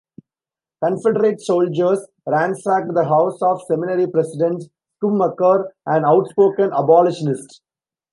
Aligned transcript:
Confederate 0.83 1.39
soldiers 1.41 1.99
ransacked 2.25 2.91
the 2.95 3.03
house 3.05 3.39
of 3.43 3.61
seminary 3.67 4.07
President 4.07 4.63
Schmucker, 4.99 5.67
an 5.85 6.05
outspoken 6.05 6.71
abolitionist. 6.73 7.61